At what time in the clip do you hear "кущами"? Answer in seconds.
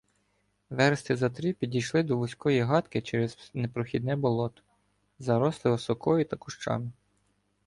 6.37-6.91